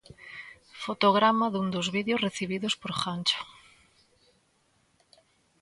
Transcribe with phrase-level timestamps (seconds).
[0.83, 3.39] Fotograma dun dos vídeos recibidos por Gancho.